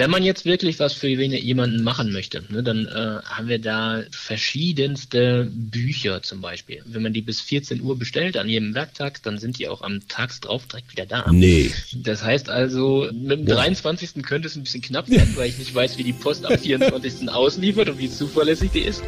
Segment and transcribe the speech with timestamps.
[0.00, 4.02] wenn man jetzt wirklich was für jemanden machen möchte, ne, dann äh, haben wir da
[4.10, 6.82] verschiedenste Bücher zum Beispiel.
[6.86, 10.00] Wenn man die bis 14 Uhr bestellt an jedem Werktag, dann sind die auch am
[10.08, 11.30] Tags drauf direkt wieder da.
[11.30, 11.70] Nee.
[11.94, 13.56] Das heißt also, mit dem ja.
[13.56, 14.22] 23.
[14.22, 17.28] könnte es ein bisschen knapp werden, weil ich nicht weiß, wie die Post am 24.
[17.28, 19.02] ausliefert und wie zuverlässig die ist.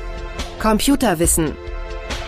[0.61, 1.53] Computerwissen.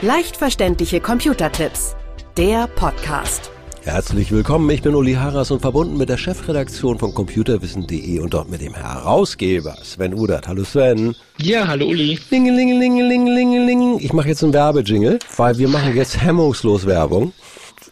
[0.00, 1.96] Leicht verständliche Computertipps.
[2.38, 3.53] Der Podcast.
[3.84, 8.48] Herzlich willkommen, ich bin Uli Harras und verbunden mit der Chefredaktion von computerwissen.de und dort
[8.48, 10.48] mit dem Herausgeber Sven Udert.
[10.48, 11.14] Hallo Sven.
[11.36, 12.18] Ja, hallo Uli.
[12.30, 13.98] Lingelingelingelingelingeling.
[14.00, 17.34] Ich mache jetzt einen Werbejingle, weil wir machen jetzt hemmungslos Werbung.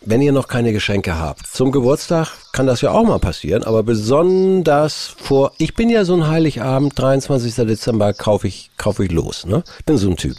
[0.00, 3.82] Wenn ihr noch keine Geschenke habt, zum Geburtstag kann das ja auch mal passieren, aber
[3.82, 7.54] besonders vor, ich bin ja so ein Heiligabend, 23.
[7.66, 9.62] Dezember kaufe ich, kaufe ich los, ne?
[9.84, 10.36] Bin so ein Typ.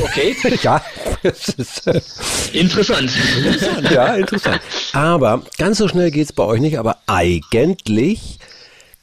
[0.00, 0.34] Okay.
[0.62, 0.82] ja,
[1.22, 2.00] das ist äh,
[2.52, 3.10] interessant.
[3.36, 3.90] interessant.
[3.90, 4.60] Ja, interessant.
[4.92, 8.38] Aber ganz so schnell geht's bei euch nicht, aber eigentlich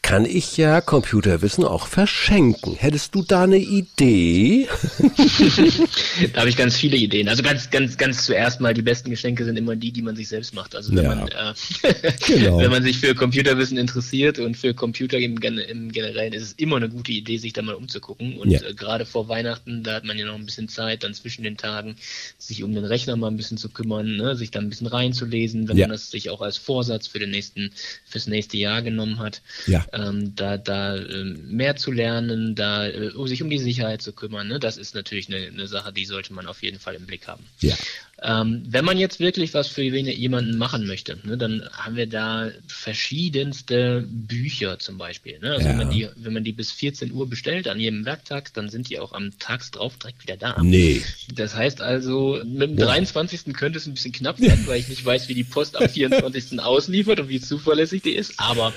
[0.01, 2.75] kann ich ja Computerwissen auch verschenken.
[2.75, 4.67] Hättest du da eine Idee?
[6.33, 7.27] da habe ich ganz viele Ideen.
[7.27, 10.27] Also ganz, ganz, ganz zuerst mal, die besten Geschenke sind immer die, die man sich
[10.29, 10.75] selbst macht.
[10.75, 11.15] Also wenn, ja.
[11.15, 11.53] man, äh,
[12.25, 12.57] genau.
[12.59, 16.77] wenn man sich für Computerwissen interessiert und für Computer im, im, Generellen ist es immer
[16.77, 18.37] eine gute Idee, sich da mal umzugucken.
[18.37, 18.61] Und ja.
[18.61, 21.57] äh, gerade vor Weihnachten, da hat man ja noch ein bisschen Zeit, dann zwischen den
[21.57, 21.97] Tagen
[22.37, 24.35] sich um den Rechner mal ein bisschen zu kümmern, ne?
[24.35, 25.87] sich da ein bisschen reinzulesen, wenn ja.
[25.87, 27.71] man das sich auch als Vorsatz für den nächsten,
[28.05, 29.41] fürs nächste Jahr genommen hat.
[29.67, 34.13] Ja ähm, da, da äh, mehr zu lernen, da äh, sich um die Sicherheit zu
[34.13, 34.47] kümmern.
[34.47, 34.59] Ne?
[34.59, 37.45] Das ist natürlich eine, eine Sache, die sollte man auf jeden Fall im Blick haben.
[37.59, 37.75] Ja.
[38.21, 42.51] Ähm, wenn man jetzt wirklich was für jemanden machen möchte, ne, dann haben wir da
[42.67, 45.39] verschiedenste Bücher zum Beispiel.
[45.39, 45.51] Ne?
[45.51, 45.69] Also ja.
[45.69, 48.89] wenn, man die, wenn man die bis 14 Uhr bestellt an jedem Werktag, dann sind
[48.89, 50.61] die auch am Tags drauf direkt wieder da.
[50.61, 51.01] Nee.
[51.33, 52.87] Das heißt also, mit dem ja.
[52.87, 53.53] 23.
[53.53, 56.59] könnte es ein bisschen knapp werden, weil ich nicht weiß, wie die Post am 24.
[56.59, 58.33] ausliefert und wie zuverlässig die ist.
[58.37, 58.73] Aber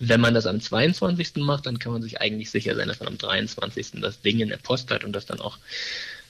[0.00, 1.36] wenn man das am 22.
[1.36, 4.00] macht, dann kann man sich eigentlich sicher sein, dass man am 23.
[4.02, 5.58] das Ding in der Post hat und das dann auch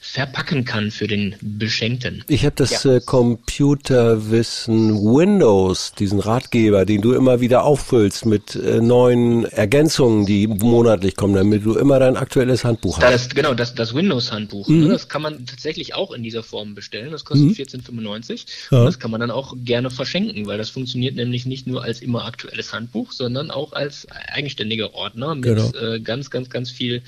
[0.05, 2.25] verpacken kann für den Beschenkten.
[2.27, 2.95] Ich habe das ja.
[2.95, 10.47] äh, Computerwissen Windows, diesen Ratgeber, den du immer wieder auffüllst mit äh, neuen Ergänzungen, die
[10.47, 13.35] monatlich kommen, damit du immer dein aktuelles Handbuch das, hast.
[13.35, 14.67] Genau, das, das Windows-Handbuch.
[14.67, 14.81] Mhm.
[14.81, 17.11] Ne, das kann man tatsächlich auch in dieser Form bestellen.
[17.11, 17.53] Das kostet mhm.
[17.53, 18.45] 14,95.
[18.71, 18.79] Ja.
[18.79, 22.01] Und das kann man dann auch gerne verschenken, weil das funktioniert nämlich nicht nur als
[22.01, 25.71] immer aktuelles Handbuch, sondern auch als eigenständiger Ordner mit genau.
[25.75, 27.03] äh, ganz, ganz, ganz viel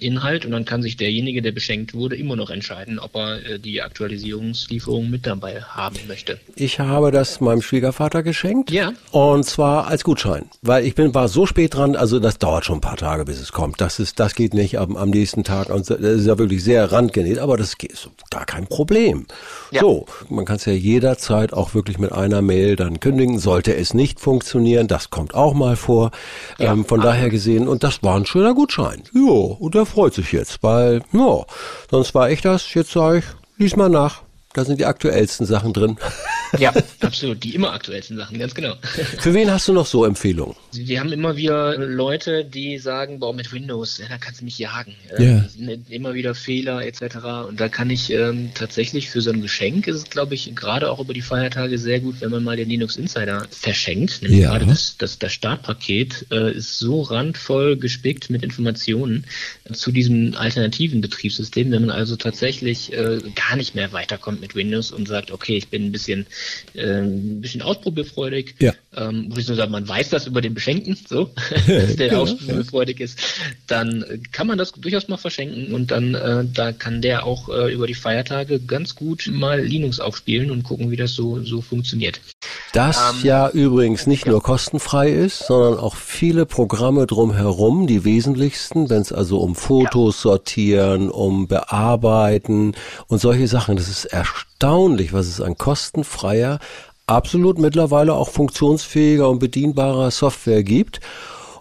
[0.00, 0.46] Inhalt.
[0.46, 3.82] Und dann kann sich derjenige, der beschenkt wurde, immer noch entscheiden, ob er äh, die
[3.82, 6.40] Aktualisierungslieferung mit dabei haben möchte.
[6.56, 8.70] Ich habe das meinem Schwiegervater geschenkt.
[8.70, 8.92] Ja.
[9.10, 10.48] Und zwar als Gutschein.
[10.62, 13.40] Weil ich bin, war so spät dran, also das dauert schon ein paar Tage, bis
[13.40, 13.80] es kommt.
[13.80, 15.68] Das ist, das geht nicht am, am nächsten Tag.
[15.68, 19.26] Und das ist ja wirklich sehr randgenäht, aber das ist gar kein Problem.
[19.70, 19.82] Ja.
[19.82, 23.38] So, man kann es ja jederzeit auch wirklich mit einer Mail dann kündigen.
[23.38, 26.10] Sollte es nicht funktionieren, das kommt auch mal vor.
[26.58, 26.72] Ja.
[26.72, 29.02] Ähm, von daher gesehen, und das war ein schöner Gutschein.
[29.12, 31.44] Jo, und der freut sich jetzt, weil, ja,
[31.90, 32.74] sonst war ich das.
[32.74, 33.24] Jetzt ich,
[33.56, 34.27] lies mal nach.
[34.54, 35.96] Da sind die aktuellsten Sachen drin.
[36.58, 37.44] Ja, absolut.
[37.44, 38.74] Die immer aktuellsten Sachen, ganz genau.
[39.18, 40.56] Für wen hast du noch so Empfehlungen?
[40.72, 44.58] Wir haben immer wieder Leute, die sagen, boah, mit Windows, ja, da kannst du mich
[44.58, 44.94] jagen.
[45.18, 45.48] Yeah.
[45.58, 47.16] Ähm, immer wieder Fehler etc.
[47.48, 50.90] Und da kann ich ähm, tatsächlich für so ein Geschenk ist es, glaube ich, gerade
[50.90, 54.22] auch über die Feiertage sehr gut, wenn man mal den Linux Insider verschenkt.
[54.22, 54.50] Nämlich ja.
[54.50, 59.24] gerade das, das, das Startpaket äh, ist so randvoll gespickt mit Informationen
[59.64, 64.54] äh, zu diesem alternativen Betriebssystem, wenn man also tatsächlich äh, gar nicht mehr weiterkommt mit
[64.54, 66.26] Windows und sagt, okay, ich bin ein bisschen
[66.74, 68.54] äh, ein bisschen ausprobierfreudig.
[68.58, 68.74] Ja.
[68.96, 71.30] Ähm, wo ich so sagen, man weiß das über den Beschenkten, so,
[71.66, 73.04] dass der genau, ausprobierfreudig ja.
[73.04, 73.18] ist,
[73.66, 77.72] dann kann man das durchaus mal verschenken und dann äh, da kann der auch äh,
[77.72, 82.20] über die Feiertage ganz gut mal Linux aufspielen und gucken, wie das so, so funktioniert.
[82.72, 84.32] Das ähm, ja übrigens nicht ja.
[84.32, 90.16] nur kostenfrei ist, sondern auch viele Programme drumherum, die wesentlichsten, wenn es also um Fotos
[90.16, 90.30] ja.
[90.30, 92.74] sortieren, um bearbeiten
[93.06, 93.76] und solche Sachen.
[93.76, 96.58] Das ist erstaunlich, was es an kostenfreier,
[97.06, 101.00] absolut mittlerweile auch funktionsfähiger und bedienbarer Software gibt.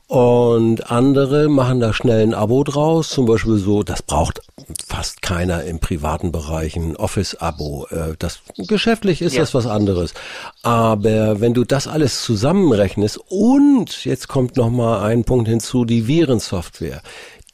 [0.07, 4.42] Und andere machen da schnell ein Abo draus, zum Beispiel so, das braucht
[4.88, 7.88] fast keiner im privaten Bereich, ein Office-Abo.
[7.92, 9.42] Äh, das geschäftlich ist ja.
[9.42, 10.13] das was anderes.
[10.63, 16.07] Aber wenn du das alles zusammenrechnest und jetzt kommt noch mal ein Punkt hinzu, die
[16.07, 17.01] Virensoftware.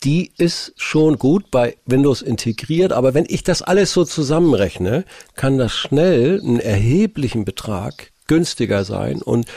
[0.04, 5.58] Die ist schon gut bei Windows integriert, aber wenn ich das alles so zusammenrechne, kann
[5.58, 9.48] das schnell einen erheblichen Betrag günstiger sein und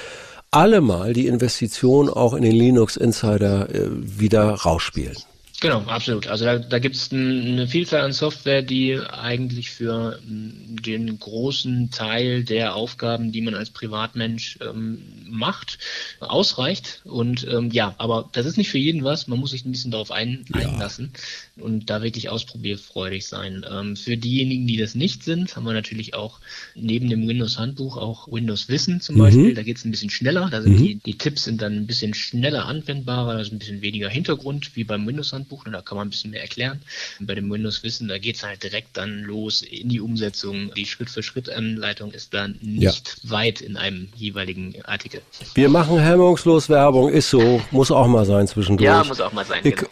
[0.57, 5.17] allemal die Investition auch in den Linux Insider äh, wieder rausspielen.
[5.61, 6.27] Genau, absolut.
[6.27, 12.45] Also da, da gibt es eine Vielzahl an Software, die eigentlich für den großen Teil
[12.45, 14.99] der Aufgaben, die man als Privatmensch ähm,
[15.29, 15.79] macht,
[16.21, 17.01] ausreicht.
[17.05, 19.29] Und ähm, ja, aber das ist nicht für jeden was.
[19.29, 20.69] Man muss sich ein bisschen darauf ein, ja.
[20.69, 21.13] einlassen
[21.57, 23.65] und da wirklich ausprobierfreudig sein.
[23.71, 26.39] Ähm, für diejenigen, die das nicht sind, haben wir natürlich auch
[26.75, 29.21] neben dem Windows-Handbuch auch Windows Wissen zum mhm.
[29.21, 29.55] Beispiel.
[29.55, 30.49] Da geht es ein bisschen schneller.
[30.51, 30.85] Da sind mhm.
[30.85, 33.35] die, die Tipps sind dann ein bisschen schneller anwendbarer.
[33.35, 35.46] Da ist ein bisschen weniger Hintergrund wie beim Windows-Handbuch.
[35.73, 36.81] Da kann man ein bisschen mehr erklären.
[37.21, 40.73] bei dem Windows Wissen, da geht es halt direkt dann los in die Umsetzung.
[40.75, 43.31] Die Schritt-für-Schritt-Anleitung ist dann nicht ja.
[43.31, 45.23] weit in einem jeweiligen Artikel.
[45.55, 48.87] Wir machen hemmungslos Werbung, ist so, muss auch mal sein zwischendurch.
[48.87, 49.63] Ja, muss auch mal sein.
[49.63, 49.89] Genau.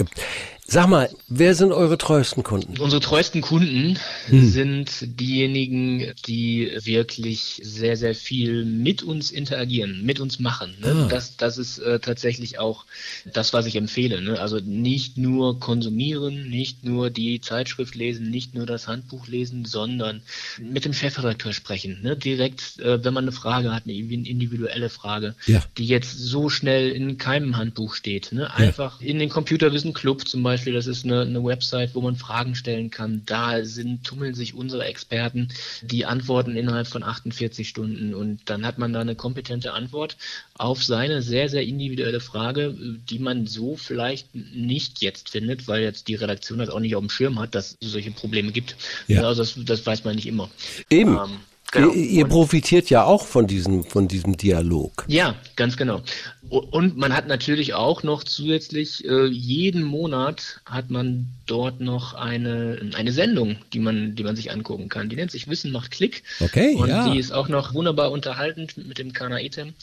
[0.67, 2.79] Sag mal, wer sind eure treuesten Kunden?
[2.81, 4.49] Unsere treuesten Kunden hm.
[4.49, 10.75] sind diejenigen, die wirklich sehr, sehr viel mit uns interagieren, mit uns machen.
[10.81, 11.05] Ne?
[11.05, 11.09] Ah.
[11.09, 12.87] Das, das ist äh, tatsächlich auch
[13.31, 14.23] das, was ich empfehle.
[14.23, 14.41] Ne?
[14.41, 20.23] Also nicht nur konsumieren, nicht nur die Zeitschrift lesen, nicht nur das Handbuch lesen, sondern
[20.59, 22.01] mit dem Chefredakteur sprechen.
[22.03, 22.17] Ne?
[22.17, 25.63] Direkt, äh, wenn man eine Frage hat, eine individuelle Frage, ja.
[25.77, 28.33] die jetzt so schnell in keinem Handbuch steht.
[28.33, 28.53] Ne?
[28.55, 29.09] Einfach ja.
[29.09, 32.55] in den Computerwissen Club zum Beispiel Beispiel, das ist eine, eine Website, wo man Fragen
[32.55, 33.23] stellen kann.
[33.27, 35.49] Da sind, tummeln sich unsere Experten,
[35.83, 40.17] die antworten innerhalb von 48 Stunden und dann hat man da eine kompetente Antwort
[40.55, 46.09] auf seine sehr, sehr individuelle Frage, die man so vielleicht nicht jetzt findet, weil jetzt
[46.09, 48.77] die Redaktion das auch nicht auf dem Schirm hat, dass es solche Probleme gibt.
[49.09, 49.23] Ja.
[49.23, 50.51] Also das, das weiß man nicht immer.
[50.89, 51.17] Eben.
[51.17, 51.41] Ähm,
[51.75, 51.93] Genau.
[51.93, 55.05] Ihr, ihr profitiert ja auch von diesem, von diesem Dialog.
[55.09, 56.03] Ja, ganz genau.
[56.49, 62.79] Und man hat natürlich auch noch zusätzlich, äh, jeden Monat hat man dort noch eine,
[62.95, 65.09] eine Sendung, die man, die man sich angucken kann.
[65.09, 66.23] Die nennt sich Wissen macht Klick.
[66.41, 66.75] Okay.
[66.75, 67.11] Und ja.
[67.11, 69.75] die ist auch noch wunderbar unterhaltend mit dem Kana Item.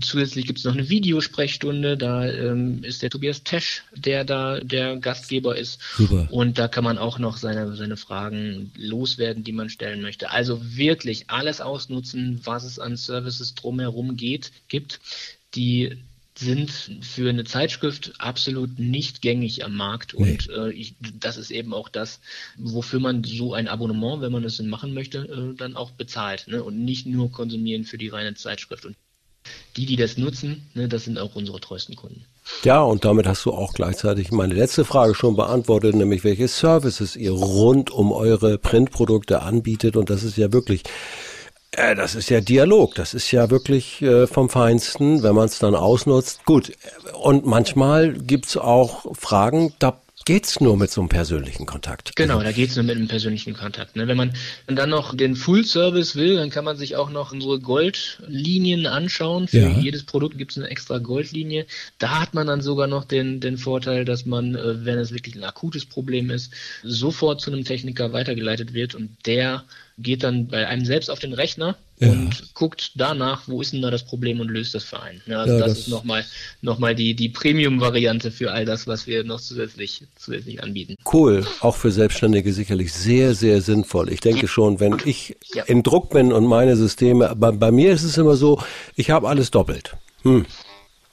[0.00, 4.96] Zusätzlich gibt es noch eine Videosprechstunde, da ähm, ist der Tobias Tesch, der da der
[4.96, 5.80] Gastgeber ist.
[5.96, 6.28] Super.
[6.30, 10.30] Und da kann man auch noch seine, seine Fragen loswerden, die man stellen möchte.
[10.30, 15.00] Also wirklich alles ausnutzen, was es an Services drumherum geht, gibt
[15.54, 16.02] die
[16.36, 16.70] sind
[17.02, 20.18] für eine Zeitschrift absolut nicht gängig am Markt.
[20.18, 20.32] Nee.
[20.32, 22.20] Und äh, ich, das ist eben auch das,
[22.56, 26.48] wofür man so ein Abonnement, wenn man es denn machen möchte, äh, dann auch bezahlt.
[26.48, 26.64] Ne?
[26.64, 28.84] Und nicht nur konsumieren für die reine Zeitschrift.
[28.84, 28.96] Und
[29.76, 32.24] die, die das nutzen, ne, das sind auch unsere treuesten Kunden.
[32.62, 37.16] Ja, und damit hast du auch gleichzeitig meine letzte Frage schon beantwortet, nämlich welche Services
[37.16, 39.96] ihr rund um eure Printprodukte anbietet.
[39.96, 40.82] Und das ist ja wirklich
[41.72, 45.58] äh, das ist ja Dialog, das ist ja wirklich äh, vom Feinsten, wenn man es
[45.58, 46.44] dann ausnutzt.
[46.44, 46.72] Gut,
[47.20, 52.16] und manchmal gibt's auch Fragen, da geht's nur mit so einem persönlichen Kontakt.
[52.16, 53.96] Genau, da geht's nur mit einem persönlichen Kontakt.
[53.96, 54.08] Ne?
[54.08, 54.32] Wenn man
[54.66, 59.48] dann noch den Full Service will, dann kann man sich auch noch unsere Goldlinien anschauen.
[59.48, 59.78] Für ja.
[59.78, 61.66] jedes Produkt gibt's eine extra Goldlinie.
[61.98, 65.34] Da hat man dann sogar noch den, den Vorteil, dass man, äh, wenn es wirklich
[65.36, 69.64] ein akutes Problem ist, sofort zu einem Techniker weitergeleitet wird und der
[69.98, 72.08] geht dann bei einem selbst auf den Rechner ja.
[72.08, 75.22] und guckt danach, wo ist denn da das Problem und löst das für einen.
[75.26, 76.24] Ja, also ja, das, das, ist nochmal
[76.62, 80.96] noch mal die, die Premium-Variante für all das, was wir noch zusätzlich, zusätzlich anbieten.
[81.12, 84.12] Cool, auch für Selbstständige sicherlich sehr, sehr sinnvoll.
[84.12, 85.36] Ich denke schon, wenn ich
[85.66, 88.60] in Druck bin und meine Systeme, bei, bei mir ist es immer so,
[88.96, 89.94] ich habe alles doppelt.
[90.22, 90.46] Hm.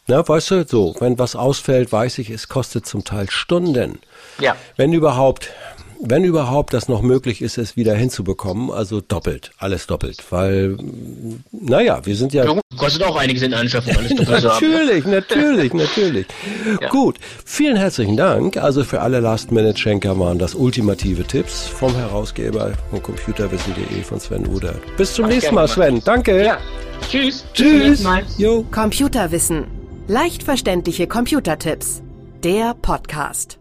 [0.07, 3.99] Na, weißt du, so, wenn was ausfällt, weiß ich, es kostet zum Teil Stunden.
[4.39, 4.57] Ja.
[4.75, 5.51] Wenn überhaupt,
[6.03, 10.77] wenn überhaupt das noch möglich ist, es wieder hinzubekommen, also doppelt, alles doppelt, weil,
[11.51, 12.45] naja, wir sind ja...
[12.77, 16.25] Kostet auch einiges in Anschaffung, alles doppelt Natürlich, natürlich, natürlich.
[16.81, 16.89] Ja.
[16.89, 18.57] Gut, vielen herzlichen Dank.
[18.57, 24.75] Also für alle Last-Minute-Schenker waren das ultimative Tipps vom Herausgeber von computerwissen.de von Sven Uder.
[24.97, 26.01] Bis zum Mach nächsten Mal, Sven.
[26.03, 26.43] Danke.
[26.43, 26.57] Ja.
[27.09, 27.45] Tschüss.
[27.53, 28.03] Tschüss.
[28.37, 28.65] Jo.
[28.71, 29.65] Computerwissen.
[30.07, 32.01] Leicht verständliche Computertipps.
[32.43, 33.60] Der Podcast.